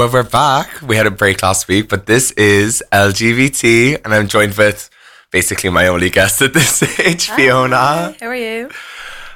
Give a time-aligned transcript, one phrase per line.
[0.00, 0.80] Well, we're back.
[0.80, 4.88] We had a break last week, but this is LGBTea, and I'm joined with
[5.30, 8.16] basically my only guest at this stage, Fiona.
[8.18, 8.70] How are you?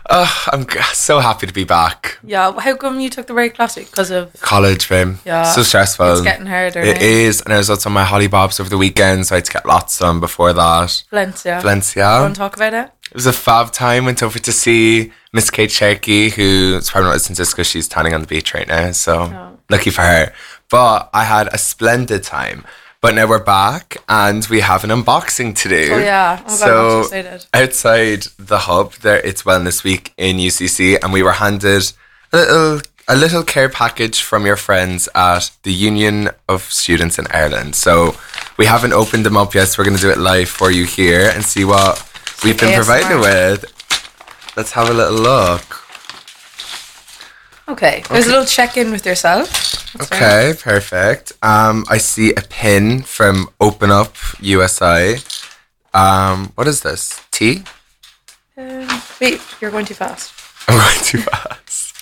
[0.08, 2.18] Oh, I'm g- so happy to be back.
[2.24, 3.90] Yeah, how come you took the break last week?
[3.90, 5.16] Because of College, babe.
[5.26, 5.42] Yeah.
[5.42, 6.10] So stressful.
[6.12, 6.80] it's getting harder.
[6.80, 7.02] It now.
[7.02, 9.44] is, and I was also on my Holly Bobs over the weekend, so I had
[9.44, 11.04] to get lots done before that.
[11.10, 11.58] Valencia.
[11.60, 12.06] Valencia.
[12.22, 12.90] Want to talk about it?
[13.10, 14.06] It was a fab time.
[14.06, 17.86] Went over to see Miss Kate Cherky, who's probably not listening to this because she's
[17.86, 18.90] tanning on the beach right now.
[18.92, 19.58] So Oh.
[19.68, 20.32] lucky for her.
[20.74, 22.64] But I had a splendid time.
[23.00, 25.88] But now we're back and we have an unboxing to do.
[25.92, 26.40] Oh yeah.
[26.40, 27.46] Oh god, I'm so so excited.
[27.54, 31.92] outside the hub, there it's Wellness Week in UCC, and we were handed
[32.32, 37.28] a little a little care package from your friends at the Union of Students in
[37.28, 37.76] Ireland.
[37.76, 38.16] So
[38.56, 40.86] we haven't opened them up yet, so we're going to do it live for you
[40.86, 42.02] here and see what
[42.42, 42.84] we've been ASMR.
[42.84, 43.60] provided with.
[44.56, 45.83] Let's have a little look.
[47.68, 48.02] Okay.
[48.10, 49.92] There's a little check in with yourself.
[49.94, 51.32] That's Okay, perfect.
[51.42, 55.16] Um, I see a pin from Open Up USI.
[55.94, 57.22] Um, what is this?
[57.30, 57.62] Tea?
[58.56, 58.86] Um,
[59.20, 60.34] wait, you're going too fast.
[60.68, 61.94] I'm going too fast.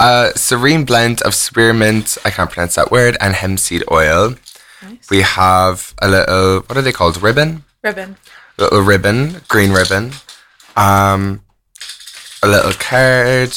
[0.00, 4.34] Uh, serene blend of spearmint, I can't pronounce that word, and hemp seed oil.
[4.82, 5.10] Nice.
[5.10, 7.20] We have a little, what are they called?
[7.20, 7.64] Ribbon?
[7.82, 8.16] Ribbon.
[8.56, 10.12] Little ribbon, green ribbon.
[10.76, 11.42] Um,
[12.42, 13.52] a little card,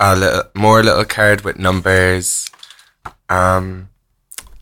[0.00, 2.48] a little more little card with numbers.
[3.28, 3.88] Um,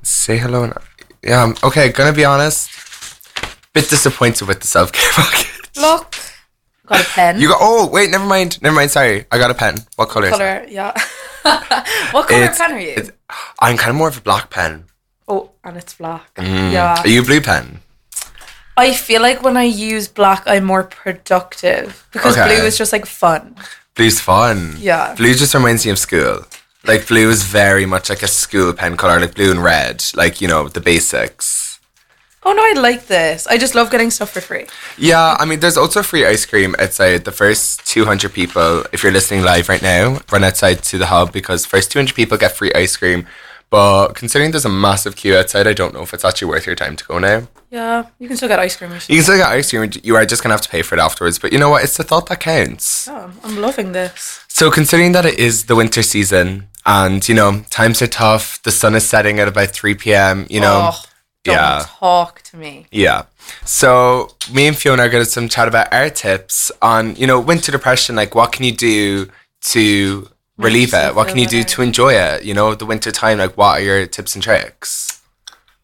[0.02, 0.64] say hello.
[0.64, 0.74] And,
[1.22, 2.70] yeah, I'm- okay, gonna be honest.
[3.72, 5.70] Bit disappointed with the self care package.
[5.76, 6.14] Look.
[6.86, 7.40] Got a pen.
[7.40, 8.60] You got, oh, wait, never mind.
[8.62, 9.24] Never mind, sorry.
[9.30, 9.76] I got a pen.
[9.96, 10.66] What color is color.
[10.68, 10.92] Yeah.
[12.10, 13.08] what color It's- pen are you?
[13.60, 14.84] I'm kind of more of a black pen.
[15.28, 16.34] Oh, and it's black.
[16.34, 16.72] Mm.
[16.72, 16.96] Yeah.
[16.98, 17.80] Are you a blue pen?
[18.76, 22.46] I feel like when I use black, I'm more productive because Okay.
[22.56, 23.54] blue is just like fun.
[24.00, 24.76] Blue's fun.
[24.78, 25.14] Yeah.
[25.14, 26.46] Blue just reminds me of school.
[26.86, 30.40] Like blue is very much like a school pen color, like blue and red, like
[30.40, 31.78] you know the basics.
[32.42, 33.46] Oh no, I like this.
[33.46, 34.64] I just love getting stuff for free.
[34.96, 37.26] Yeah, I mean, there's also free ice cream outside.
[37.26, 41.30] The first 200 people, if you're listening live right now, run outside to the hub
[41.30, 43.26] because first 200 people get free ice cream.
[43.70, 46.74] But considering there's a massive queue outside, I don't know if it's actually worth your
[46.74, 47.46] time to go now.
[47.70, 48.90] Yeah, you can still get ice cream.
[48.90, 49.14] Or something.
[49.14, 49.90] You can still get ice cream.
[50.02, 51.38] You are just gonna have to pay for it afterwards.
[51.38, 51.84] But you know what?
[51.84, 53.06] It's the thought that counts.
[53.08, 54.44] Oh, I'm loving this.
[54.48, 58.72] So considering that it is the winter season and you know times are tough, the
[58.72, 60.46] sun is setting at about three p.m.
[60.50, 61.02] You know, oh,
[61.44, 61.84] don't yeah.
[61.86, 62.86] talk to me.
[62.90, 63.26] yeah.
[63.64, 67.70] So me and Fiona are to some chat about our tips on you know winter
[67.70, 68.16] depression.
[68.16, 69.30] Like what can you do
[69.62, 70.28] to
[70.60, 71.14] relieve it?
[71.14, 72.44] What can you do to enjoy it?
[72.44, 73.38] You know, the winter time.
[73.38, 75.22] Like what are your tips and tricks?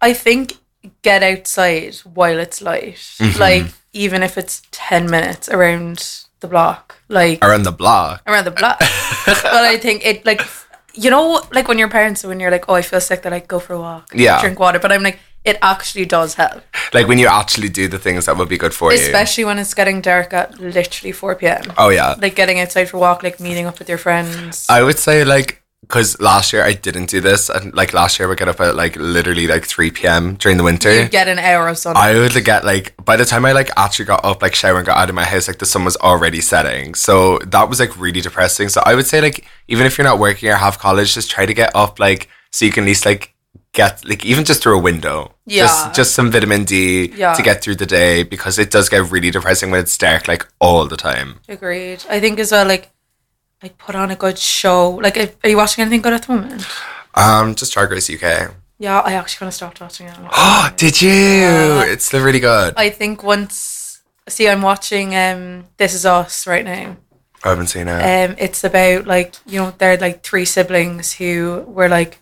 [0.01, 0.55] I think
[1.03, 2.95] get outside while it's light.
[3.19, 3.41] Mm-hmm.
[3.41, 8.23] Like even if it's ten minutes around the block, like Around the block.
[8.27, 8.79] around the block.
[9.27, 10.43] but I think it like
[10.95, 13.49] you know like when your parents when you're like oh I feel sick they're like
[13.49, 14.41] go for a walk Yeah.
[14.41, 16.63] drink water but I'm like it actually does help
[16.93, 18.99] Like when you actually do the things that will be good for you.
[18.99, 21.63] especially when it's getting dark at literally 4 p.m.
[21.79, 22.15] Oh yeah.
[22.21, 25.25] like getting outside for a walk like meeting up with your friends I would say
[25.25, 28.61] like because last year I didn't do this, and like last year we get up
[28.61, 30.35] at like literally like three p.m.
[30.35, 30.93] during the winter.
[31.03, 33.53] you get an hour of sun I would like, get like by the time I
[33.53, 35.85] like actually got up, like shower and got out of my house, like the sun
[35.85, 36.97] was already setting.
[36.97, 38.69] So that was like really depressing.
[38.69, 41.47] So I would say like even if you're not working or have college, just try
[41.47, 43.35] to get up like so you can at least like
[43.73, 45.36] get like even just through a window.
[45.47, 45.63] Yeah.
[45.67, 47.35] Just just some vitamin D Yeah.
[47.35, 50.47] to get through the day because it does get really depressing when it's dark like
[50.61, 51.39] all the time.
[51.49, 52.91] agreed I think as well like
[53.63, 56.67] I put on a good show like are you watching anything good at the moment
[57.15, 58.51] Um, just Drag Race UK.
[58.79, 61.11] yeah I actually kind of stopped watching it Oh, did you?
[61.93, 62.75] It's still really good.
[62.77, 66.97] I think once see I'm watching um This Is Us right now
[67.45, 68.03] I haven't seen it.
[68.03, 72.19] Um, it's about like you know they're like three siblings who were like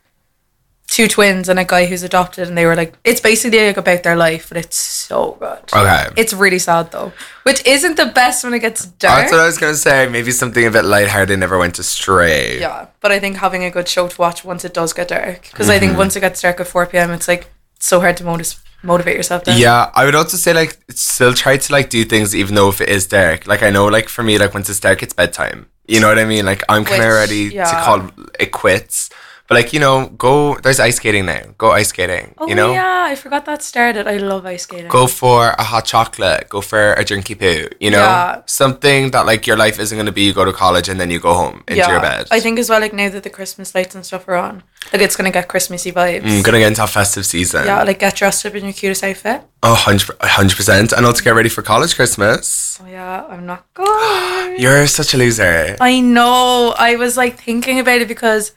[0.95, 4.03] two twins and a guy who's adopted, and they were like it's basically like about
[4.05, 5.63] their life, but it's so good.
[5.81, 6.05] okay.
[6.17, 7.13] It's really sad though,
[7.49, 9.19] which isn't the best when it gets dark.
[9.21, 10.09] That's what I was gonna say.
[10.09, 12.61] Maybe something a bit lighthearted never went astray.
[12.61, 15.43] yeah, but I think having a good show to watch once it does get dark,
[15.51, 15.81] because I Mm-hmm.
[15.87, 17.45] think once it gets dark at four p.m., it's like
[17.81, 19.45] so hard to motis- motivate yourself.
[19.45, 19.59] Then.
[19.59, 22.81] Yeah, I would also say like still try to like do things even though if
[22.81, 23.47] it is dark.
[23.47, 25.67] Like I know like for me like once it's dark it's bedtime.
[25.87, 26.47] You know what I mean?
[26.47, 29.11] Like I'm kind of ready to call it quits.
[29.47, 30.57] But like you know, go.
[30.63, 31.43] There's ice skating now.
[31.59, 32.35] Go ice skating.
[32.39, 34.07] Oh you know, yeah, I forgot that started.
[34.07, 34.89] I love ice skating.
[34.89, 36.49] go for a hot chocolate.
[36.49, 37.69] Go for a drinky poo.
[37.79, 38.41] You know, Yeah.
[38.47, 40.23] something that like your life isn't going to be.
[40.23, 42.27] You go to college and then you go home into your bed.
[42.31, 44.63] I think as well, like now that the Christmas lights and stuff are on,
[44.95, 46.25] like it's gonna get Christmassy vibes.
[46.25, 47.67] I'm gonna get into a festive season.
[47.67, 49.43] Yeah, like get dressed up in your cutest outfit.
[49.63, 52.79] Oh, 100 percent, and also get ready for college Christmas.
[52.83, 54.59] Oh yeah, I'm not good.
[54.59, 55.77] You're such a loser.
[55.81, 56.75] I know.
[56.79, 58.53] I was like thinking about it because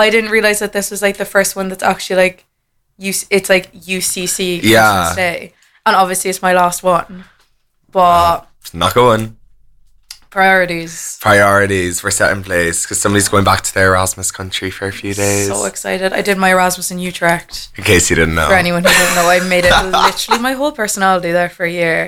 [0.00, 2.44] I didn't realize that this was like the first one that's actually like,
[2.98, 5.12] U- it's like UCC Yeah.
[5.14, 5.52] Day,
[5.86, 7.24] and obviously it's my last one.
[7.90, 9.36] But it's Not going.
[10.30, 11.18] Priorities.
[11.20, 14.92] Priorities were set in place because somebody's going back to their Erasmus country for a
[14.92, 15.48] few days.
[15.48, 16.12] So excited!
[16.12, 17.70] I did my Erasmus in Utrecht.
[17.76, 18.48] in case you didn't know.
[18.48, 21.70] For anyone who doesn't know, I made it literally my whole personality there for a
[21.70, 22.06] year.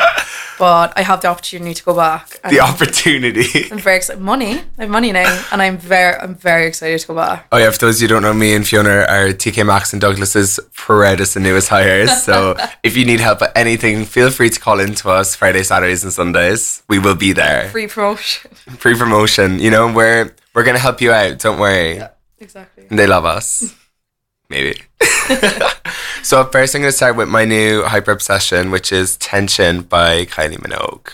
[0.58, 2.40] But I have the opportunity to go back.
[2.48, 3.68] the opportunity.
[3.70, 4.22] I'm very excited.
[4.22, 4.60] Money.
[4.78, 7.46] I have money now, and I'm very, I'm very excited to go back.
[7.50, 9.92] Oh yeah, for those of you who don't know, me and Fiona are TK Maxx
[9.92, 12.22] and Douglas's Paredes and newest hires.
[12.22, 15.62] So if you need help with anything, feel free to call in to us Friday,
[15.62, 16.82] Saturdays, and Sundays.
[16.88, 17.68] We will be there.
[17.70, 18.50] Free promotion.
[18.78, 19.58] Free promotion.
[19.58, 21.38] You know, we're we're gonna help you out.
[21.38, 21.96] Don't worry.
[21.96, 22.86] Yeah, Exactly.
[22.90, 23.74] And they love us.
[24.50, 24.80] Maybe.
[26.22, 30.58] so first, I'm gonna start with my new hyper obsession, which is "Tension" by Kylie
[30.58, 31.12] Minogue.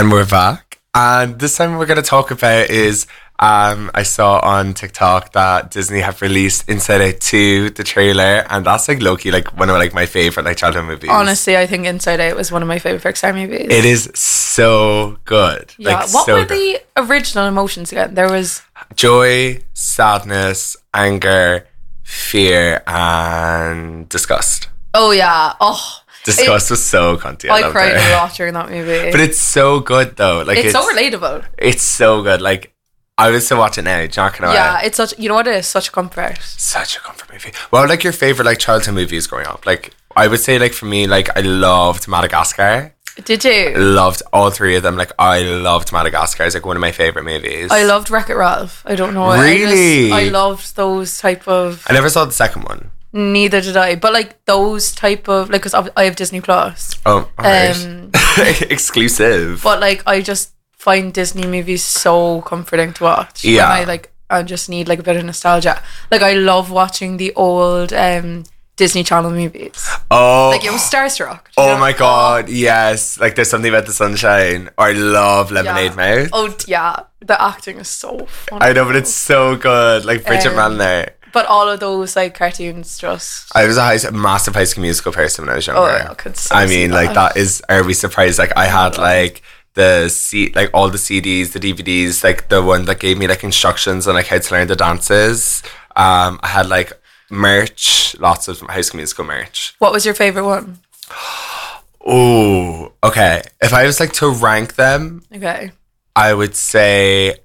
[0.00, 0.80] And we're back.
[0.94, 3.06] And this time we're going to talk about is
[3.38, 8.64] um, I saw on TikTok that Disney have released Inside Out 2, the trailer, and
[8.64, 11.10] that's like lowkey, like one of like my favorite like childhood movies.
[11.10, 13.66] Honestly, I think Inside Out was one of my favorite Pixar movies.
[13.70, 15.74] it is so good.
[15.76, 15.98] yeah.
[15.98, 16.80] like, what so were good.
[16.96, 18.14] the original emotions again?
[18.14, 18.62] There was
[18.96, 21.66] joy, sadness, anger,
[22.04, 24.70] fear, and disgust.
[24.94, 27.48] oh yeah oh Disgust was so cunty.
[27.48, 27.96] I, I cried it.
[28.10, 29.10] a lot during that movie.
[29.12, 30.42] But it's so good though.
[30.42, 31.44] Like it's, so relatable.
[31.58, 32.40] It's so good.
[32.42, 32.72] Like
[33.16, 34.00] I was still watch it now.
[34.16, 36.38] Not gonna Yeah, it's such you know what it is such a comfort.
[36.40, 37.52] Such a comfort movie.
[37.70, 39.64] Well, like your favorite like childhood movies growing up.
[39.66, 42.94] Like I would say like for me, like I loved Madagascar.
[43.24, 43.74] Did you?
[43.76, 44.96] Loved all three of them.
[44.96, 46.44] Like I loved Madagascar.
[46.44, 47.70] It's like one of my favorite movies.
[47.70, 48.82] I loved Wreck It Ralph.
[48.86, 49.22] I don't know.
[49.22, 49.36] why.
[49.38, 50.12] I, just- Really?
[50.12, 51.84] I loved those type of.
[51.88, 52.90] I never saw the second one.
[53.12, 53.96] Neither did I.
[53.96, 56.94] But like those type of like, cause I have Disney Plus.
[57.06, 57.28] Oh.
[57.38, 58.10] Um,
[58.70, 59.60] exclusive.
[59.62, 63.44] But like, I just find Disney movies so comforting to watch.
[63.44, 63.68] Yeah.
[63.68, 65.82] I like, I just need like a bit of nostalgia.
[66.10, 68.44] Like, I love watching the old um
[68.76, 69.90] Disney Channel movies.
[70.10, 71.40] oh, Like, it was Starstruck.
[71.58, 71.78] oh know?
[71.78, 73.20] my god, yes!
[73.20, 74.70] Like there's something about the sunshine.
[74.78, 75.96] Or I love Lemonade Yeah.
[75.96, 76.30] Mouth.
[76.32, 78.62] Oh yeah, the acting is so funny.
[78.64, 80.06] I know, but it's so good.
[80.06, 81.10] Like Bridgit Um, Mendler.
[81.32, 83.54] But all of those like cartoons just.
[83.54, 85.80] I was a high, massive High School Musical person when I was younger.
[85.82, 87.34] Oh, I could so I mean, like that.
[87.34, 87.62] that is.
[87.68, 88.38] Are we surprised?
[88.38, 89.42] Like I had like
[89.74, 93.44] the C, like all the CDs, the DVDs, like the one that gave me like
[93.44, 95.62] instructions on like how to learn the dances.
[95.96, 96.92] Um, I had like
[97.30, 99.74] merch, lots of High School Musical merch.
[99.78, 100.78] What was your favorite one?
[102.02, 103.42] Oh, okay.
[103.60, 105.72] If I was like to rank them, Okay.
[106.16, 107.36] I would say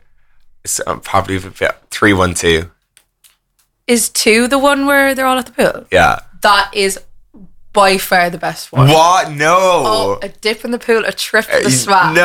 [0.87, 2.71] um, probably three one two.
[3.87, 5.85] Is two the one where they're all at the pool?
[5.91, 6.19] Yeah.
[6.41, 6.99] That is
[7.71, 8.87] by far the best one.
[8.87, 9.31] What?
[9.31, 9.55] No.
[9.59, 12.15] Oh, a dip in the pool, a trip to Uh, the swamp.
[12.15, 12.23] no.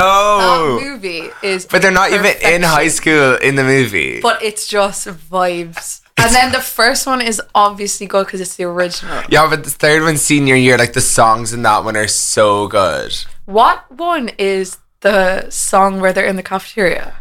[0.79, 1.67] that movie is.
[1.67, 4.21] but they're not even in high school in the movie.
[4.21, 6.01] But it's just vibes.
[6.17, 9.23] And then the first one is obviously good because it's the original.
[9.29, 12.69] yeah, but the third one, senior year, like the songs in that one are so
[12.69, 13.13] good.
[13.47, 17.15] What one is the song where they're in the cafeteria?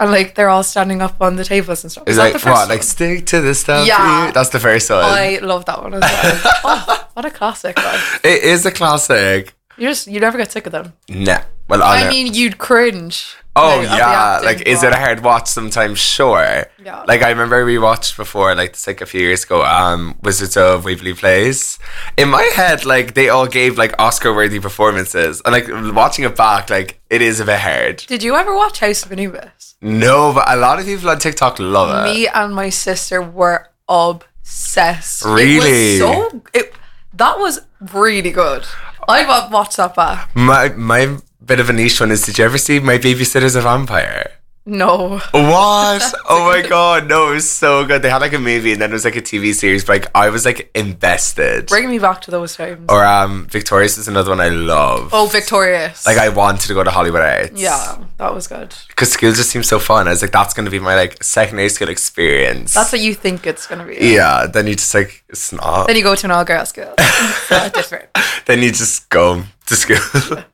[0.00, 2.04] And like they're all standing up on the tables and stuff.
[2.04, 2.68] It's Is that like the first what?
[2.70, 3.86] Like stick to the stuff.
[3.86, 4.32] Yeah.
[4.32, 5.04] That's the first one.
[5.04, 6.40] I love that one as well.
[6.64, 7.76] oh, what a classic!
[7.76, 9.54] Like, it is a classic.
[9.76, 10.94] you just you never get sick of them.
[11.10, 11.42] Nah.
[11.70, 13.36] Well, I, mean, you'd cringe.
[13.56, 15.98] Oh like, yeah, like is it a hard watch sometimes?
[15.98, 16.66] Sure.
[16.82, 17.02] Yeah.
[17.08, 20.56] Like I remember we watched before, like it's like a few years ago, um, Wizards
[20.56, 21.78] of Waverly Place.
[22.16, 25.42] In my head, like they all gave like Oscar worthy performances.
[25.44, 27.96] And like watching it back, like it is a bit hard.
[28.06, 29.74] Did you ever watch House of Anubis?
[29.80, 32.12] No, but a lot of people on TikTok love it.
[32.12, 35.24] Me and my sister were obsessed.
[35.24, 35.96] Really?
[35.96, 36.72] It was so it
[37.14, 37.60] that was
[37.92, 38.64] really good.
[39.08, 40.34] I wa- watched that back.
[40.36, 43.60] My my bit of a niche one is did you ever see My Babysitter's a
[43.60, 44.39] Vampire?
[44.66, 45.18] No.
[45.32, 46.14] What?
[46.28, 48.02] oh my god, no, it was so good.
[48.02, 50.10] They had like a movie and then it was like a TV series, but like
[50.14, 51.66] I was like invested.
[51.66, 52.86] Bring me back to those times.
[52.88, 55.10] Or um Victorious is another one I love.
[55.12, 56.04] oh, Victorious.
[56.04, 57.60] Like I wanted to go to Hollywood Arts.
[57.60, 58.74] Yeah, that was good.
[58.88, 60.06] Because school just seems so fun.
[60.06, 62.74] I was like, that's gonna be my like secondary school experience.
[62.74, 63.96] That's what you think it's gonna be.
[64.00, 64.46] yeah.
[64.46, 65.86] Then you just like it's not.
[65.86, 66.94] Then you go to an all girl school.
[67.52, 68.08] It's different.
[68.46, 70.44] then you just go to school.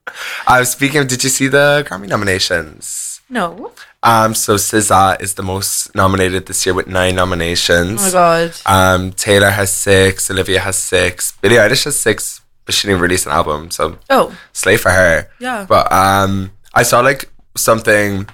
[0.47, 3.06] I was speaking of did you see the Grammy nominations?
[3.29, 3.73] No.
[4.03, 8.01] Um so SZA is the most nominated this year with nine nominations.
[8.03, 8.53] Oh my god.
[8.67, 13.27] Um Taylor has six, Olivia has six, Billie Eilish has six, but she didn't release
[13.27, 15.29] an album, so Oh, slay for her.
[15.41, 15.67] Yeah.
[15.69, 18.29] But um, I saw like something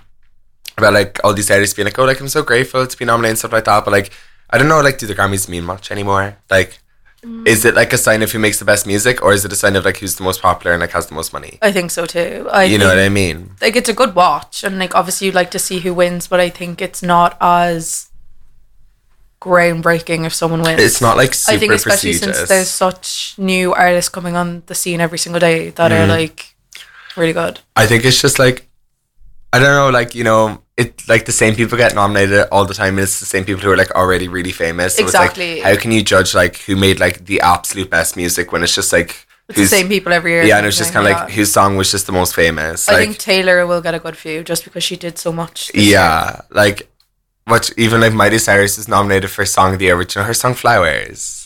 [0.76, 3.30] about like all these artists being like, oh, like I'm so grateful to be nominated
[3.32, 3.84] and stuff like that.
[3.84, 4.10] But like,
[4.50, 6.36] I don't know, like, do the Grammys mean much anymore?
[6.50, 6.78] Like,
[7.24, 7.46] Mm.
[7.46, 9.56] is it like a sign of who makes the best music, or is it a
[9.56, 11.56] sign of like who's the most popular and like has the most money?
[11.62, 12.48] I think so too.
[12.50, 13.52] I You know what I mean?
[13.60, 16.40] like it's a good watch and like obviously you'd like to see who wins but
[16.40, 18.08] i think it's not as
[19.40, 23.72] groundbreaking if someone wins It's not like super i think especially since there's such new
[23.74, 26.04] artists coming on the scene every single day that Mm.
[26.04, 26.54] are like
[27.16, 28.68] really good I think it's just like
[29.52, 32.74] I don't know, like you know, it like the same people get nominated all the
[32.74, 32.98] time.
[32.98, 34.96] It's the same people who are like already really famous.
[34.96, 35.52] So Exactly.
[35.54, 38.62] It's like, how can you judge like who made like the absolute best music when
[38.62, 41.12] it's just like it's the same people every year Yeah, and it's just kind of
[41.12, 42.88] like whose song was just the most famous.
[42.88, 45.70] i Like, think taylor will get a good few just because she did so much
[45.74, 46.88] yeah, like
[47.44, 50.26] what even like Miley Cyrus is nominated for Song of the Year, which you know
[50.26, 51.41] her song Flowers.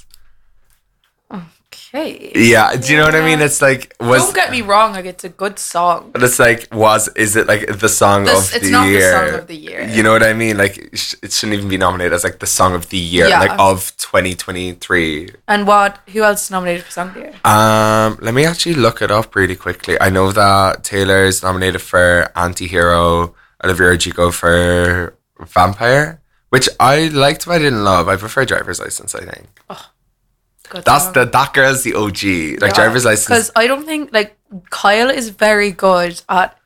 [1.97, 3.41] Okay Yeah, do you know what I mean?
[3.41, 6.69] It's like was don't get me wrong like it's a good song but it's like
[6.73, 9.13] was is it like the song This- of it's the not the year?
[9.13, 9.83] song of the year.
[9.89, 10.57] You know what I mean?
[10.59, 13.29] Like it, sh- it shouldn't even be nominated as like the song of the year,
[13.29, 13.41] Yeah.
[13.41, 15.31] like of 2023.
[15.49, 18.75] and what who else is nominated for song of the year Um, let me actually
[18.75, 19.95] look it up really quickly.
[20.01, 25.15] I know that Taylor is nominated for Anti-Hero, Olivia Rodrigo for
[25.55, 28.09] Vampire, which I liked but I didn't love.
[28.09, 29.47] I prefer Driver's License, I think.
[30.69, 31.13] Good That's song.
[31.15, 32.61] the that girl's the OG.
[32.63, 33.27] Like Driver's License.
[33.27, 34.37] Because I don't think like
[34.71, 36.57] Kyle is very good at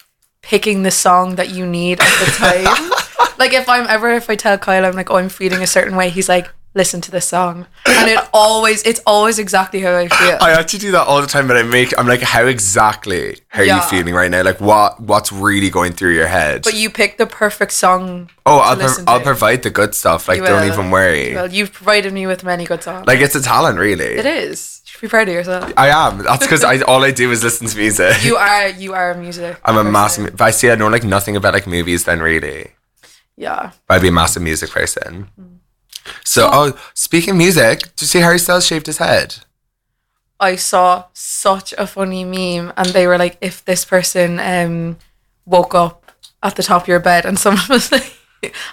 [0.42, 2.90] picking the song that you need at the time.
[3.38, 5.96] like if I'm ever if I tell Kyle I'm like oh I'm feeling a certain
[5.96, 10.08] way, he's like listen to this song, and it always it's always exactly how I
[10.08, 10.38] feel.
[10.40, 13.62] I actually do that all the time, but I make I'm like, how exactly how
[13.62, 14.42] are you feeling right now?
[14.42, 16.62] Like what what's really going through your head?
[16.62, 18.30] but you pick the perfect song.
[18.46, 20.28] oh, I'll pro- I'll provide the good stuff.
[20.28, 20.72] Like You don't will.
[20.72, 21.34] even worry.
[21.34, 23.06] Well, you've provided me with many good songs.
[23.06, 24.04] Like it's a talent, really.
[24.04, 24.82] it is.
[24.84, 25.72] You should be proud of yourself.
[25.76, 26.18] I am.
[26.18, 28.24] That's because I all I do is listen to music.
[28.24, 29.58] You are you are a music.
[29.64, 29.92] I'm a person.
[29.92, 30.36] massive.
[30.36, 32.04] But I see, I know like nothing about like movies.
[32.04, 32.72] Then really,
[33.36, 33.72] Yeah.
[33.86, 35.28] but I'd be a massive music person.
[35.40, 35.58] Mm.
[36.24, 39.36] So, oh, speaking of music, did you see Harry Styles shaved his head?
[40.38, 44.98] I saw such a funny meme, and they were like, if this person um
[45.44, 48.12] woke up at the top of your bed and someone was like,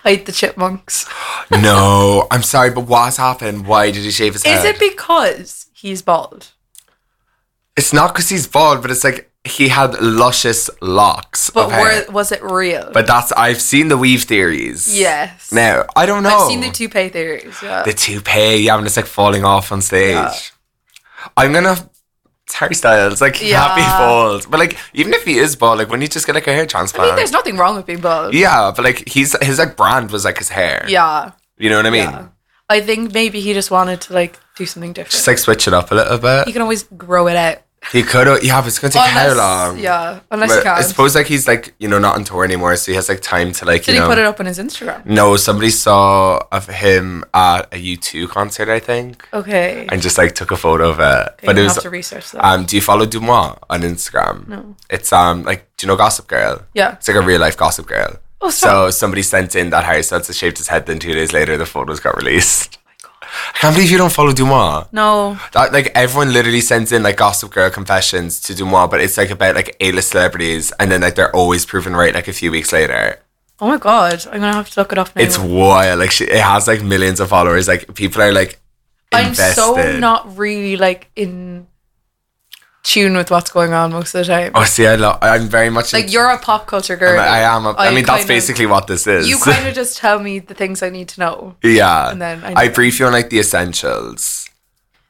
[0.03, 1.05] hide the chipmunks.
[1.51, 3.67] no, I'm sorry, but what's happened?
[3.67, 4.65] Why did he shave his Is head?
[4.65, 6.51] Is it because he's bald?
[7.77, 12.05] it's not because he's bald, but it's like he had luscious locks But of hair.
[12.07, 12.89] were, was it real?
[12.93, 14.97] but that's I've seen the weave theories.
[14.99, 15.51] yes.
[15.51, 16.37] Now I don't know.
[16.41, 17.55] I've seen the toupee theories.
[17.63, 17.83] Yeah.
[17.83, 20.13] the toupee, yeah, when it's like falling off on stage.
[20.15, 20.39] Yeah.
[21.35, 21.75] I'm gonna
[22.45, 23.61] it's Harry Styles, like Yeah.
[23.67, 24.49] happy bald.
[24.49, 26.65] But like even if he is bald, like when you just get like a hair
[26.65, 27.07] transplant.
[27.07, 28.33] I mean, there's nothing wrong with being bald.
[28.33, 30.85] yeah, but like he's his like brand was like his hair.
[30.87, 31.31] Yeah.
[31.57, 32.09] You know what I mean?
[32.09, 32.27] Yeah.
[32.69, 35.11] I think maybe he just wanted to like do something different.
[35.11, 36.47] Just like switch it up a little bit.
[36.47, 37.57] you can always grow it out.
[37.91, 38.43] He could have.
[38.43, 39.79] Yeah, but it's gonna take how Unless- long?
[39.79, 40.77] Yeah, unless But you can.
[40.77, 43.21] I suppose like he's like you know not on tour anymore, so he has like
[43.21, 44.07] time to like Did he know.
[44.07, 45.05] put it up on his Instagram?
[45.05, 49.87] no, somebody saw of him at a U two concert, I think, Okay.
[49.89, 51.03] and just like took a photo of it.
[51.33, 52.43] Okay, but it was have to research that.
[52.45, 52.65] um.
[52.65, 54.47] Do you follow DeuxMoi on Instagram?
[54.49, 54.75] No.
[54.89, 56.63] It's um like do you know Gossip Girl?
[56.73, 56.93] Yeah.
[56.93, 58.17] It's like a real life Gossip Girl.
[58.41, 60.85] Oh, so somebody sent in that Harry Styles had shaped his head.
[60.87, 62.77] Then two days later, the photos got released.
[63.55, 64.87] I can't believe you don't follow DeuxMoi.
[64.91, 65.37] no.
[65.53, 69.29] That like everyone literally sends in like Gossip Girl confessions to DeuxMoi, but it's like
[69.29, 72.51] about like A list celebrities, and then like they're always proven right like a few
[72.51, 73.19] weeks later.
[73.59, 75.23] Oh my god, I'm gonna have to look it up now.
[75.23, 75.99] It's wild.
[75.99, 77.67] Like she, it has like millions of followers.
[77.67, 78.59] Like people are like
[79.11, 81.67] I'm so not really like in
[82.87, 84.51] tune with what's going on most of the time.
[84.55, 85.19] Oh, see, I love.
[85.21, 87.19] I'm very much like into- you're a pop culture girl.
[87.19, 87.65] I am.
[87.65, 89.27] A, I, mean, that's of- basically what this is.
[89.27, 91.55] You kind of just tell me the things I need to know.
[91.61, 92.11] yeah.
[92.11, 94.49] and then I I, brief you on like the essentials.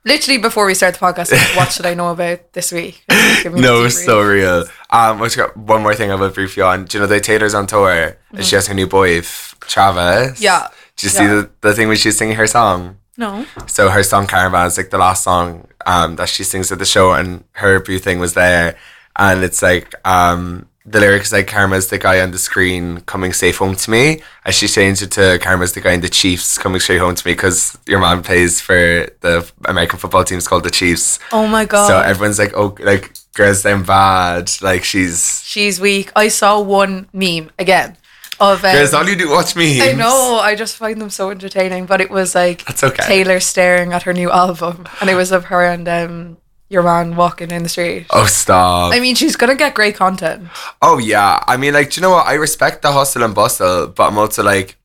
[0.04, 3.04] Literally before we start the podcast, like, what should I know about this week?
[3.46, 4.64] No, so real.
[4.90, 5.20] Um,
[5.56, 6.86] one more thing I will brief you on.
[6.86, 10.40] Do you know the Taylor's on tour and she has her new boy Travis?
[10.40, 10.44] Mm-hmm.
[10.44, 10.68] Yeah.
[10.96, 12.98] Did you see the, the thing when she was singing her song?
[13.18, 13.46] No.
[13.68, 16.86] So her song Karma is like the last song um, that she sings at the
[16.86, 18.78] show, and her blue thing was there,
[19.16, 23.58] and it's like um, the lyrics like Karma's the guy on the screen coming safe
[23.58, 26.80] home to me, and she changed it to Karma's the guy in the Chiefs coming
[26.82, 30.66] straight home to me because your mom plays for the American football team it's called
[30.66, 31.20] the Chiefs.
[31.32, 31.88] Oh my god.
[31.88, 35.42] So everyone's like, oh, like girls down bad, like she's.
[35.46, 36.12] She's weak.
[36.16, 37.98] I saw one meme again
[38.40, 39.82] of um, Girls, all you do watch me.
[39.82, 40.40] I know.
[40.42, 41.86] I just find them so entertaining.
[41.86, 43.04] But it was like That's okay.
[43.06, 46.38] Taylor staring at her new album, and it was of her and um,
[46.70, 48.06] your man walking in the street.
[48.12, 48.94] Oh stop!
[48.94, 50.50] I mean, she's gonna get great content.
[50.82, 52.28] Oh yeah, I mean, like, do you know what?
[52.28, 54.78] I respect the hustle and bustle, but I'm also like,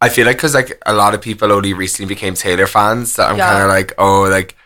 [0.00, 3.30] I feel like because like a lot of people only recently became Taylor fans, that
[3.30, 3.50] I'm Yeah.
[3.50, 4.56] kind of like, oh, like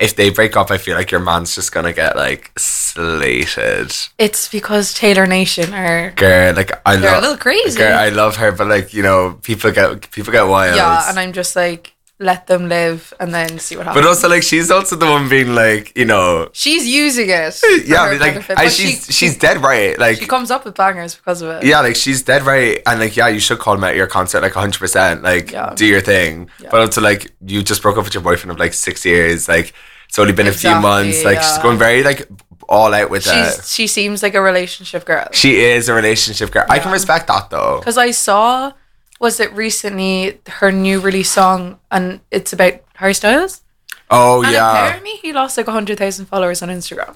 [0.00, 3.92] if they break up, I feel like your man's just gonna get like slated.
[4.18, 7.78] It's because Taylor Nation are Girl, like I they're a love, little crazy.
[7.78, 10.76] girl, I love her, but like you know, people get people get wild.
[10.76, 14.04] yeah, and I'm just like, let them live and then see what happens.
[14.04, 17.58] but also like she's also the one being like, you know, she's using it.
[17.86, 20.50] yeah, I mean, like benefit, and but she's she, she's dead right, like she comes
[20.50, 21.64] up with bangers because of it.
[21.64, 24.42] Yeah, like she's dead right, and like yeah, you should call him at your concert
[24.42, 25.22] like hundred percent.
[25.22, 25.72] Like Yeah.
[25.74, 26.68] do your thing, Yeah.
[26.70, 29.48] but also like you just broke up with your boyfriend of like six years.
[29.48, 29.72] Like
[30.08, 31.24] it's only been a few months.
[31.24, 32.28] Like she's going very like
[32.68, 33.64] all out with it.
[33.64, 35.26] She seems like a relationship girl.
[35.32, 36.66] She is a relationship girl.
[36.68, 37.78] I can respect that though.
[37.78, 38.72] Because I saw,
[39.20, 43.62] was it recently her new release song, and it's about Harry Styles.
[44.10, 47.14] Oh And yeah, apparently he lost like hundred thousand followers on Instagram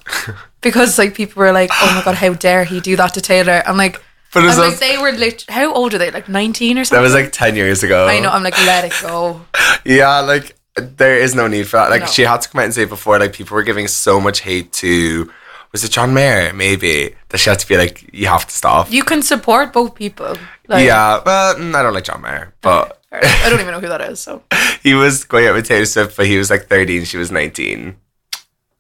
[0.61, 3.63] because like people were like, "Oh my god, how dare he do that to Taylor?"
[3.67, 4.01] I'm like,
[4.33, 6.13] but it was like they were lit- how old are they?
[6.13, 7.03] Like nineteen or something?
[7.03, 8.07] that was like ten years ago.
[8.07, 8.29] I know.
[8.31, 9.41] I'm like, let it go.
[9.85, 11.91] Yeah, like there is no need for that.
[11.91, 12.07] Like No.
[12.07, 14.73] she had to come out and say before, like people were giving so much hate
[14.75, 15.31] to.
[15.75, 16.53] Was it John Mayer?
[16.53, 18.93] Maybe that she had to be like, you have to stop.
[18.93, 20.37] You can support both people.
[20.69, 23.89] Like, yeah, well, mm, I don't like John Mayer, but I don't even know who
[23.89, 24.21] that is.
[24.21, 24.45] So
[24.85, 27.97] he was going out with Taylor Swift, but he was like 13, she was 19.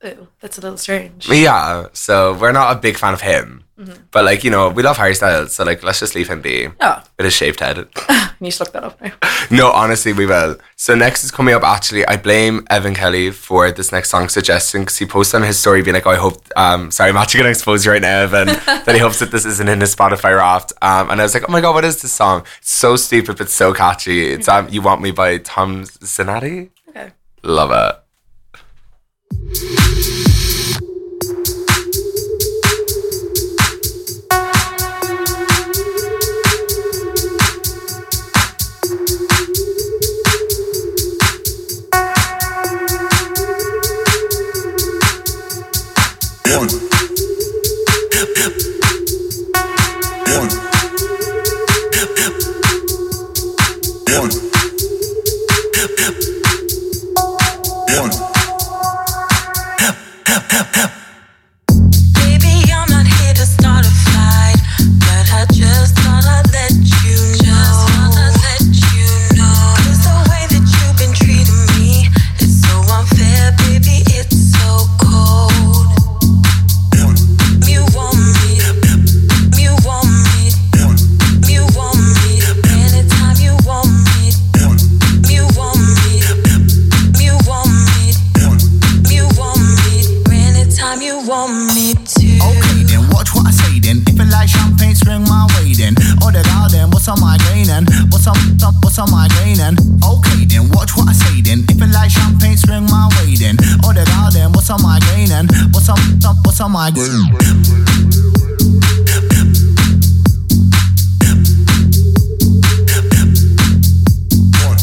[0.04, 1.28] Ew, that's a little strange.
[1.28, 3.64] Yeah, so we're not a big fan of him.
[4.12, 6.68] But like, you know, we love Harry Styles, so like let's just leave him be.
[6.80, 7.88] Yeah, With his shaved head.
[8.40, 9.12] Need to look that up now.
[9.50, 10.56] no, honestly, we will.
[10.76, 14.82] So next is coming up actually, I blame Evan Kelly for this next song suggestion
[14.82, 17.38] because he posted on his story being like, oh, I hope um sorry, I'm actually
[17.40, 20.36] gonna expose you right now, Evan, that he hopes that this isn't in his Spotify
[20.36, 20.72] Wrapped.
[20.80, 22.44] Um and I was like, Oh my god, what is this song?
[22.58, 24.28] It's so stupid but so catchy.
[24.28, 26.70] It's um You Want Me by Tom Zanetti.
[26.90, 27.10] Okay.
[27.42, 28.03] Love it.
[29.52, 30.23] Thank you.
[97.06, 99.76] What's on my grain and what's what's up, up, what's on migraine then?
[100.00, 101.60] Okay then, watch what I say then.
[101.68, 103.56] If it like champagne, swing my way then.
[103.84, 104.80] Oh the garden, what's on
[105.28, 105.46] then?
[105.72, 107.28] What's up, up, what's on migraine?
[114.64, 114.80] One.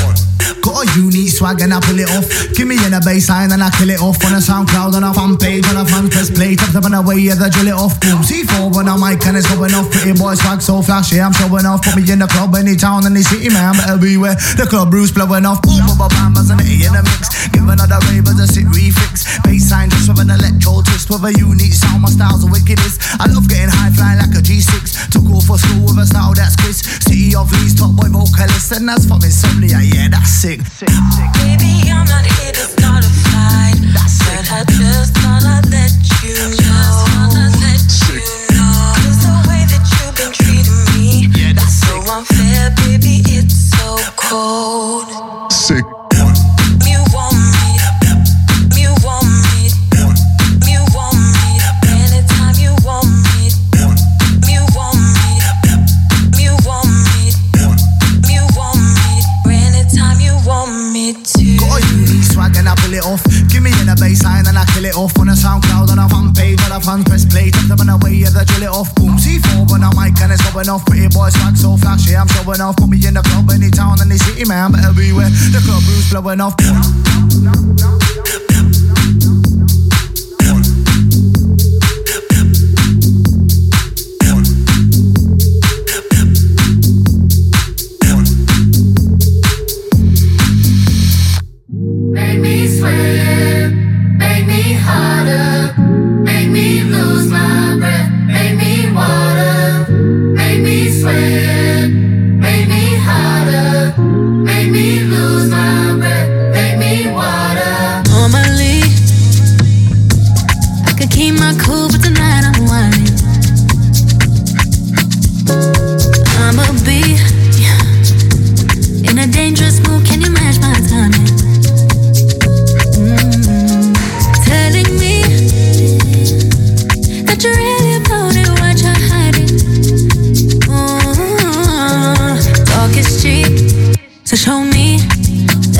[0.00, 0.16] One.
[0.62, 2.39] Got a unique swag and I pull it off.
[2.60, 5.16] Give me in a baseline and I kill it off on a SoundCloud on a
[5.16, 6.60] fan page on a fan press play.
[6.60, 7.96] Top up on the way, yeah, they drill it off.
[8.04, 9.88] Boom, C4 on a mic and it's going off.
[9.88, 11.80] Pretty boy swag so flashy, I'm showing off.
[11.80, 14.36] Put me in the club, any town, any city, man, better beware.
[14.60, 15.64] The club Bruce blowing off.
[15.64, 17.32] Boom, boom, bam, as an A in the mix.
[17.48, 19.24] Give another ravers a sit refix.
[19.40, 22.04] Baseline just with an electro twist with a unique sound.
[22.04, 23.00] My style's the wickedest.
[23.16, 25.08] I love getting high flying like a G6.
[25.08, 26.84] Took off for school with a style that's Chris.
[27.08, 29.80] City of Leeds, top boy vocalist, and that's from insomnia.
[29.80, 30.60] Yeah, that's sick.
[30.68, 31.32] sick, sick.
[31.40, 32.49] Baby, I'm not here
[32.98, 33.78] to start a fight.
[34.26, 37.10] But I just wanna let you know.
[38.98, 45.52] Cause the way that you've been treating me, that's so unfair, baby, it's so cold.
[45.52, 45.99] Sick.
[70.60, 70.84] Going off.
[70.86, 72.76] Pretty boys swag so flashy, I'm showing off.
[72.76, 75.28] Put me in the club, any town, any city, man, better everywhere.
[75.52, 76.56] The club Bruce blowing off.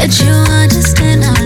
[0.01, 1.39] That you understand.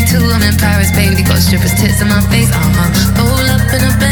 [0.00, 0.06] Huh.
[0.06, 3.22] 22, I'm in Paris, baby, got strippers tits in my face, uh huh.
[3.22, 4.05] Roll up in a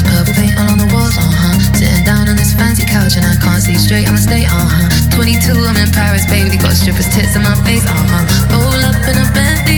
[0.00, 1.58] house, paint all on the walls, uh huh.
[1.76, 4.88] Sitting down on this fancy couch and I can't see straight, I'ma stay, uh huh.
[5.12, 8.24] 22, I'm in Paris, baby, got strippers tits in my face, uh huh.
[8.56, 9.71] Roll up in a Bentley,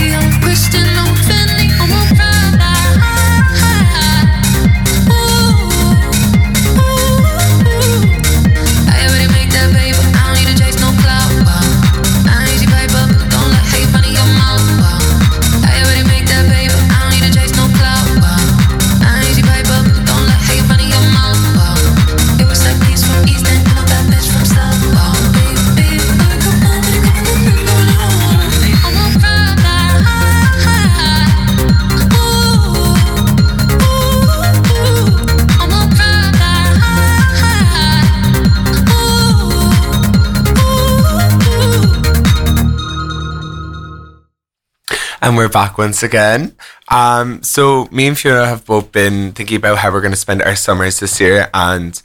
[45.25, 46.55] And we're back once again.
[46.89, 50.43] Um, so me and Fiona have both been thinking about how we're going to spend
[50.43, 51.99] our summers this year, and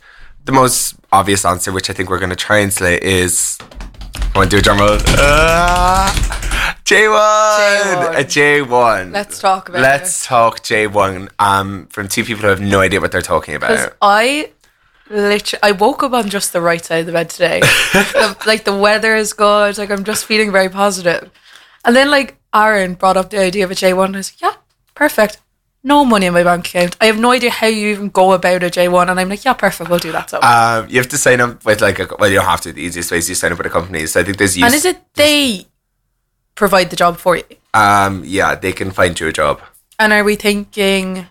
[0.46, 3.58] the most obvious answer, which I think we're going to translate, is
[4.14, 4.96] I want to do a drum roll.
[5.18, 8.20] Ah, J1, J1.
[8.20, 9.12] a J1.
[9.12, 11.28] Let's talk about Let's talk J1.
[11.38, 13.96] Um, from two people who have no idea what they're talking about.
[14.00, 14.50] I
[15.10, 17.60] literally, I woke up on just the right side of the bed today.
[17.92, 19.76] The- like the weather is good.
[19.76, 21.30] Like I'm just feeling very positive.
[21.84, 24.04] And then like Aaron brought up the idea of a J1.
[24.06, 24.60] And I was like, yeah,
[24.94, 25.38] perfect.
[25.82, 26.96] No money in my bank account.
[27.00, 29.08] I have no idea how you even go about a J1.
[29.10, 29.88] And I'm like, yeah, perfect.
[29.88, 30.28] We'll do that.
[30.28, 30.40] So.
[30.42, 32.72] Um, you have to sign up with like a well, you don't have to.
[32.72, 34.04] The easiest way is you sign up with a company.
[34.06, 34.66] So I think there's use.
[34.66, 35.66] and is it they
[36.54, 37.44] provide the job for you?
[37.72, 39.60] Um, yeah, they can find you a job.
[39.98, 41.26] And are we thinking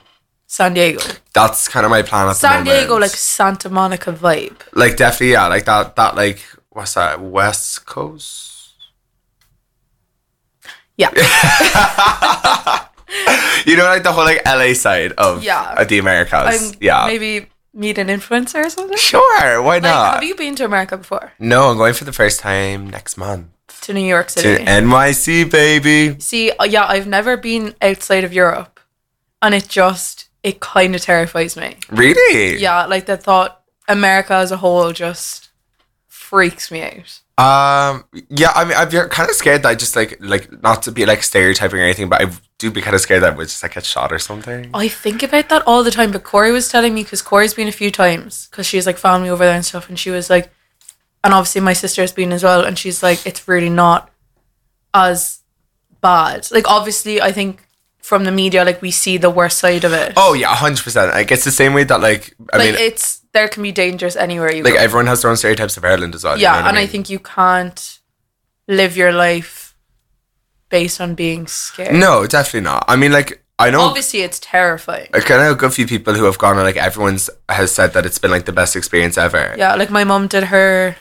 [0.48, 1.02] San Diego?
[1.34, 2.80] That's kind of my plan at San the moment.
[2.80, 4.62] Diego, like Santa Monica vibe.
[4.74, 8.56] like definitely yeah like that that like what's that west coast
[11.00, 11.12] Yeah.
[13.66, 15.76] you know like the whole like la side of Yeah.
[15.82, 18.98] of the americas I'm yeah maybe meet an influencer or something.
[18.98, 21.32] sure why Like, not have you been to America before?
[21.40, 23.48] no i'm going for the first time next month
[23.86, 24.64] To New York City.
[24.64, 28.80] to nyc baby See, uh, yeah, I've never been outside of Europe,
[29.42, 31.78] and it just it kind of terrifies me.
[31.90, 35.49] really Yeah, like the thought America as a whole just
[36.30, 37.12] freaks me out.
[37.44, 40.92] um yeah i mean i'm kind of scared that i just like like not to
[40.92, 43.64] be like stereotyping or anything but i do be kind of scared that we just
[43.64, 46.68] like get shot or something I think about that all the time, but Corey was
[46.70, 49.66] telling me because Corey's been a few times because she's like family over there and
[49.66, 50.52] stuff, and she was like,
[51.24, 54.12] and obviously my sister's been as well, and she's like, it's really not
[54.94, 55.40] as
[56.02, 56.50] bad.
[56.52, 57.66] Like obviously, I think
[58.02, 60.14] from the media, like we see the worst side of it.
[60.18, 63.48] oh yeah 100% like it's the same way that like i like mean it's there
[63.48, 64.80] can be dangerous anywhere you like go.
[64.80, 66.88] everyone has their own stereotypes of ireland as well you yeah, know and I mean?
[66.90, 68.00] think you can't
[68.68, 69.76] live your life
[70.70, 71.96] based on being scared.
[71.96, 72.86] No, definitely not.
[72.88, 73.82] I mean, like I know.
[73.82, 75.08] Obviously, it's terrifying.
[75.14, 77.72] I kind of know a good few people who have gone and like everyone's has
[77.72, 79.56] said that it's been like the best experience ever.
[79.58, 80.96] Yeah, like my mom did her.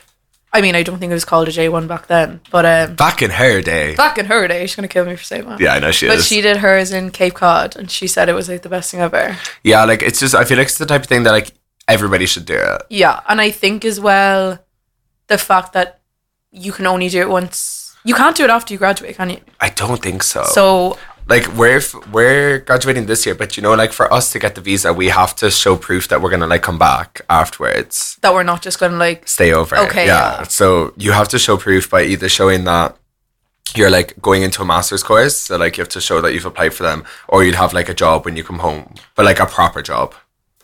[0.50, 2.94] I mean, I don't think it was called a J one back then, but um,
[2.96, 3.94] Back in her day.
[3.94, 5.60] back in her day, she's gonna kill me for saying that.
[5.60, 6.22] Yeah, I know she But is.
[6.22, 8.90] But she did hers in Cape Cod, and she said it was like the best
[8.90, 9.36] thing ever.
[9.62, 11.52] yeah, like it's just I feel like it's the type of thing that like
[11.88, 12.82] everybody should do it.
[12.90, 14.58] Yeah, and I think as well,
[15.26, 16.00] the fact that
[16.50, 17.96] you can only do it once.
[18.04, 19.40] You can't do it after you graduate, can you?
[19.60, 20.44] I don't think so.
[20.44, 21.82] So like we're
[22.12, 25.08] we're graduating this year, but you know, like for us to get the visa, we
[25.08, 28.78] have to show proof that we're gonna like come back afterwards, that we're not just
[28.78, 29.76] gonna like stay over.
[29.76, 30.38] Okay, yeah.
[30.38, 30.42] yeah.
[30.44, 32.96] So you have to show proof by either showing that
[33.74, 36.46] you're like going into a master's course, so like you have to show that you've
[36.46, 39.40] applied for them, or you'd have like a job when you come home, but like
[39.40, 40.14] a proper job.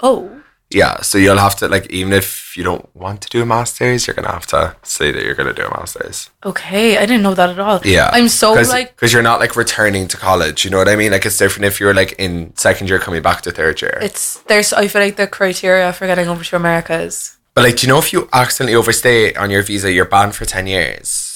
[0.01, 0.41] oh
[0.75, 4.07] Yeah, so you'll have to like even if you don't want to do a masters,
[4.07, 6.31] you're gonna have to say that you're gonna do a masters.
[6.45, 7.81] Okay, I didn't know that at all.
[7.85, 10.65] Yeah, I'm so Cause, like because you're not like returning to college.
[10.65, 11.13] You know what I mean?
[11.13, 13.99] Like it's different if you're like in second year coming back to third year.
[14.03, 17.77] it's there's I feel like the criteria for getting over to America is but like,
[17.77, 21.34] do you know if you accidentally overstay on your visa, you're banned for ten years.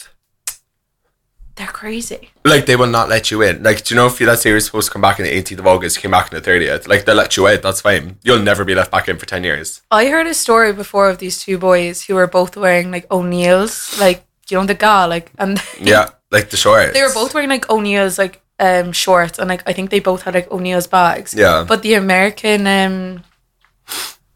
[1.58, 2.30] They're crazy.
[2.44, 3.62] Like they will not let you in.
[3.62, 5.32] Like, do you know if you let's say you're supposed to come back on the
[5.32, 7.60] 18th of August, you came back on the 30th, like they'll let you out.
[7.62, 8.16] That's fine.
[8.22, 9.82] You'll never be left back in for ten years.
[9.90, 13.98] I heard a story before of these two boys who were both wearing like O'Neill's,
[14.00, 16.94] like you know the ga, like and Yeah, like the shorts.
[16.94, 20.22] they were both wearing like O'Neill's like um shorts and like I think they both
[20.22, 21.34] had like O'Neill's bags.
[21.34, 21.64] Yeah.
[21.68, 23.24] But the American um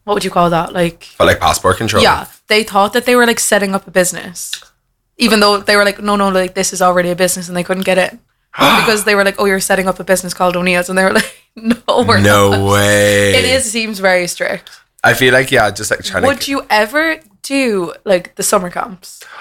[0.03, 0.73] what would you call that?
[0.73, 2.03] Like but like passport control.
[2.03, 2.27] Yeah.
[2.47, 4.51] They thought that they were like setting up a business.
[5.17, 7.63] Even though they were like, no, no, like this is already a business and they
[7.63, 8.17] couldn't get it.
[8.53, 10.89] because they were like, oh, you're setting up a business called O'Neill's.
[10.89, 11.75] And they were like, no,
[12.07, 12.71] we're No not.
[12.71, 13.33] way.
[13.35, 14.69] It is, seems very strict.
[15.03, 16.51] I feel like yeah, just like trying Would to.
[16.51, 19.23] you ever do like the summer camps?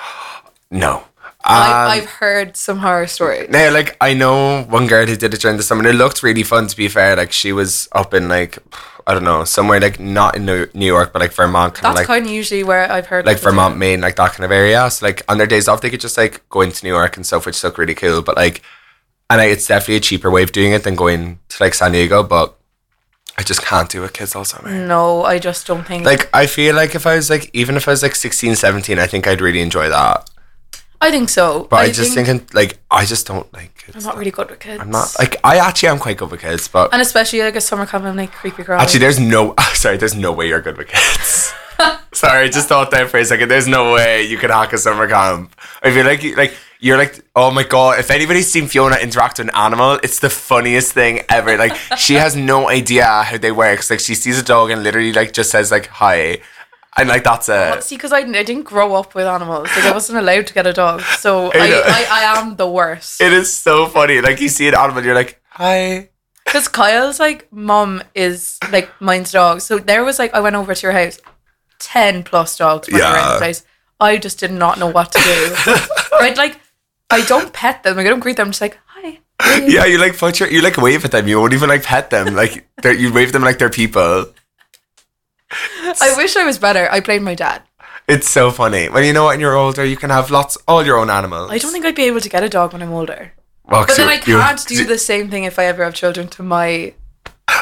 [0.70, 1.05] No.
[1.45, 3.51] I, Um, I've heard some horror stories.
[3.51, 5.81] No, like I know one girl who did it during the summer.
[5.81, 6.66] and It looked really fun.
[6.68, 8.59] To be fair, like she was up in like
[9.07, 12.07] I don't know somewhere like not in New York, but like Vermont, kind That's like
[12.07, 13.76] kind of usually where I've heard like Vermont.
[13.76, 14.88] Maine, like that kind of area.
[14.90, 17.26] So like on their days off, they could just like go into New York and
[17.26, 18.22] stuff, which looked really cool.
[18.22, 18.62] But like,
[19.30, 21.92] and like, it's definitely a cheaper way of doing it than going to like San
[21.92, 22.22] Diego.
[22.22, 22.57] But
[23.38, 24.70] I just can't do it, kids all summer.
[24.70, 26.05] No, I just don't think.
[26.05, 28.98] Like I feel like if I was like even if I was like 16, 17,
[28.98, 30.28] I think I'd really enjoy that.
[31.03, 31.66] I think so.
[31.68, 33.96] But I, just thinking like I just don't like kids.
[33.96, 34.80] I'm not really good with kids.
[34.80, 37.61] I'm not like I actually am quite good with kids, but and especially like a
[37.61, 38.80] summer camp, I'm like creepy girl.
[38.80, 41.53] actually there's no sorry, there's no way you're good with kids.
[42.12, 43.50] sorry, I just thought that for a second.
[43.50, 45.55] There's no way you could hack a summer camp.
[45.82, 47.98] I feel like you- like you're like oh my god.
[47.98, 51.57] If anybody's seen Fiona interact with an animal, it's the funniest thing ever.
[51.57, 53.88] Like she has no idea how they work.
[53.90, 56.38] Like she sees a dog and literally like just says like hi,
[56.97, 57.82] and like that's it.
[57.82, 59.68] See, because I, I didn't grow up with animals.
[59.76, 61.82] Like I wasn't allowed to get a dog, so I I.
[61.86, 63.20] I, I am the worst.
[63.20, 64.20] It is so funny.
[64.20, 66.09] Like you see an animal, you're like hi.
[66.45, 69.61] Because Kyle's like mom is like mine's dog.
[69.61, 71.18] So there was like I went over to your house,
[71.78, 73.32] ten plus dogs Yeah.
[73.34, 73.64] the place.
[74.01, 75.74] I just did not know what to do.
[76.20, 76.59] right, like
[77.11, 77.97] I don't pet them.
[77.97, 78.49] Like I don't greet them.
[78.49, 79.18] I'm just like hi.
[79.61, 81.28] Yeah, you like put your you like wave at them.
[81.28, 82.34] You won't even like pet them.
[82.34, 84.26] Like you wave them like they're people.
[86.00, 86.88] I wish I was better.
[86.90, 87.62] I played my dad.
[88.09, 88.88] It's so funny.
[88.88, 89.30] Well, you know what?
[89.30, 91.50] When you're older, you can have lots, all your own animals.
[91.50, 93.32] I don't think I'd be able to get a dog when I'm older.
[93.64, 96.42] Well, But then I can't do the same thing if I ever have children to
[96.42, 96.94] my.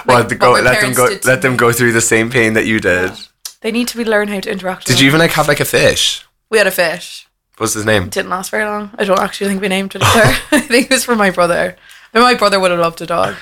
[0.06, 1.08] Well, like, to go, my let them go.
[1.24, 3.12] Let them go through the same pain that you did.
[3.60, 4.86] They need to be learn how to interact.
[4.86, 6.26] Did with you even like have like a fish?
[6.48, 7.28] We had a fish.
[7.58, 8.08] What's his name?
[8.08, 8.90] didn't last very long.
[8.96, 10.00] I don't actually think we named it.
[10.04, 11.76] I think it was for my brother.
[12.10, 13.36] But my brother would have loved a dog.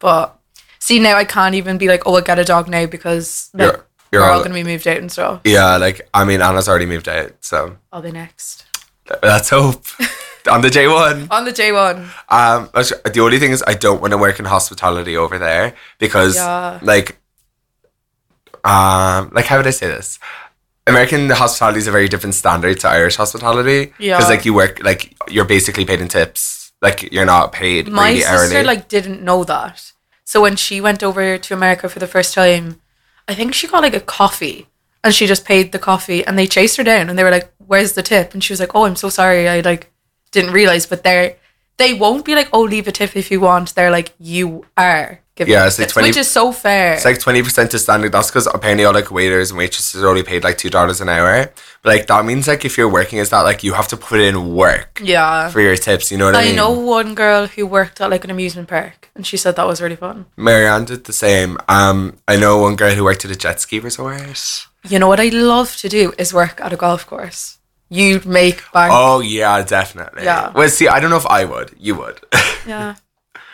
[0.00, 0.36] But
[0.80, 3.80] see now I can't even be like, oh I'll get a dog now because like,
[4.12, 5.40] You're- you're we're all all- gonna be moved out and stuff.
[5.44, 8.64] Yeah, like I mean, Anna's already moved out, so I'll be next.
[9.22, 9.84] let's hope
[10.50, 11.28] on the J one.
[11.30, 12.10] On the J one.
[12.28, 16.36] Um, the only thing is, I don't want to work in hospitality over there because,
[16.36, 16.78] Yeah.
[16.82, 17.18] like,
[18.64, 20.18] um, like how would I say this?
[20.86, 23.92] American hospitality is a very different standard to Irish hospitality.
[23.98, 24.16] Yeah.
[24.16, 26.72] because like you work, like you're basically paid in tips.
[26.82, 28.64] Like you're not paid My really sister early.
[28.64, 29.92] like didn't know that.
[30.24, 32.79] So when she went over to America for the first time,
[33.30, 34.66] I think she got like a coffee
[35.04, 37.52] and she just paid the coffee and they chased her down and they were like,
[37.58, 38.34] Where's the tip?
[38.34, 39.48] And she was like, Oh, I'm so sorry.
[39.48, 39.92] I like
[40.32, 40.84] didn't realize.
[40.84, 41.36] But they're
[41.76, 43.74] they won't be like, Oh, leave a tip if you want.
[43.74, 46.94] They're like, You are Yeah, it's like tips, 20 which is so fair.
[46.94, 48.12] It's like twenty percent to standard.
[48.12, 51.08] That's because apparently all like waiters and waitresses are only paid like two dollars an
[51.08, 51.52] hour.
[51.82, 54.20] But like that means like if you're working as that, like you have to put
[54.20, 55.48] in work yeah.
[55.48, 56.10] for your tips.
[56.10, 56.52] You know what I, I mean?
[56.52, 59.66] I know one girl who worked at like an amusement park and she said that
[59.66, 60.26] was really fun.
[60.36, 61.58] Marianne did the same.
[61.68, 64.66] Um, I know one girl who worked at a jet ski resort.
[64.88, 67.58] You know what I love to do is work at a golf course.
[67.90, 68.92] You'd make bank.
[68.94, 70.24] Oh yeah, definitely.
[70.24, 70.52] Yeah.
[70.54, 71.74] Well, see, I don't know if I would.
[71.78, 72.20] You would.
[72.66, 72.96] Yeah.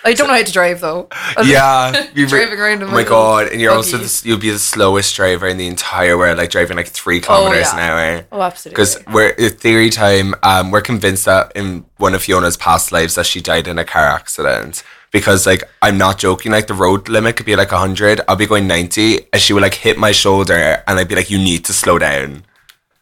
[0.06, 1.08] I don't know how to drive though.
[1.44, 2.06] yeah.
[2.14, 3.48] you're Driving around in Oh my god!
[3.48, 6.76] And you're also the, you'll be the slowest driver in the entire world, like driving
[6.76, 7.92] like three kilometers Oh, yeah.
[8.00, 8.26] an hour.
[8.30, 8.74] Oh, absolutely.
[8.82, 10.34] Because we're theory time.
[10.44, 13.84] Um, we're convinced that in one of Fiona's past lives that she died in a
[13.84, 14.84] car accident.
[15.10, 18.20] Because like I'm not joking, like the road limit could be like hundred.
[18.28, 21.30] I'll be going ninety, and she would like hit my shoulder, and I'd be like,
[21.30, 22.44] "You need to slow down."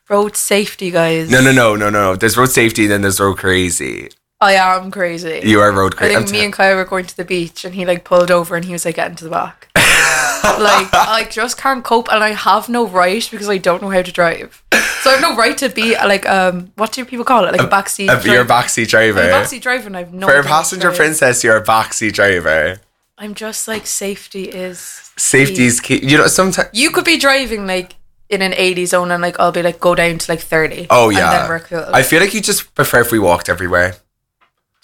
[0.09, 1.31] road safety, guys.
[1.31, 2.15] No, no, no, no, no.
[2.15, 4.11] There's road safety, then there's road crazy.
[4.45, 5.41] I am crazy.
[5.45, 6.15] You are road I crazy.
[6.17, 8.65] think me and Kyle were going to the beach and he like pulled over and
[8.65, 9.69] he was like getting to the back.
[9.77, 14.03] like I just can't cope and I have no right because I don't know how
[14.03, 14.63] to drive.
[15.03, 17.53] So I have no right to be like um what do people call it?
[17.53, 18.67] Like a backseat Uh, you're a driver.
[18.67, 19.21] backseat driver.
[19.21, 22.13] I'm a backseat driver and I have no For a passenger princess, you're a backseat
[22.13, 22.81] driver.
[23.17, 26.05] I'm just like safety is Safety is key.
[26.05, 26.69] You know, sometimes.
[26.73, 27.95] You could be driving like
[28.29, 30.89] in an 80 zone and like I'll be like go down to like 30.
[30.91, 31.31] Oh And yeah.
[31.39, 33.95] then work a little I feel like you just prefer if we walked everywhere.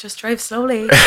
[0.00, 0.88] Just drive slowly.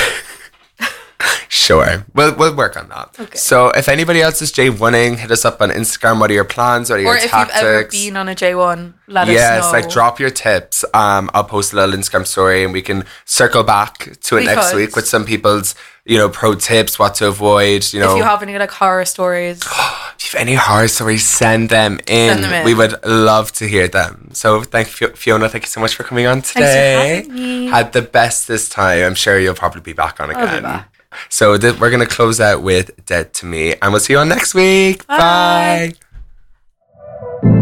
[1.50, 2.06] Sure.
[2.14, 3.16] We'll we'll work on that.
[3.18, 3.38] Okay.
[3.38, 6.20] So if anybody else is J1ing, hit us up on Instagram.
[6.20, 6.90] What are your plans?
[6.90, 9.78] What are or your if you've ever been on a J1, let yes, us know.
[9.78, 10.84] Yes, like drop your tips.
[10.94, 14.46] Um, I'll post a little Instagram story and we can circle back to it We
[14.48, 14.78] next could.
[14.78, 15.76] week with some people's,
[16.06, 17.94] you know, pro tips, what to avoid.
[17.94, 21.26] You know, If you have any like horror stories, if you have any horror stories,
[21.26, 22.30] send them in.
[22.34, 22.66] Send them in.
[22.66, 24.30] We would love to hear them.
[24.34, 25.50] So thank you, Fiona.
[25.50, 27.26] Thank you so much for coming on today.
[27.70, 29.04] Had the best this time.
[29.04, 30.64] I'm sure you'll probably be back on again.
[30.64, 30.90] back.
[31.30, 34.30] So th- we're gonna close out with "Dead to Me," and we'll see you on
[34.30, 35.06] next week.
[35.08, 35.94] Bye.
[37.44, 37.60] Bye.